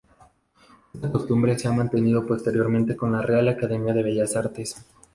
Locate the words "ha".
1.67-1.71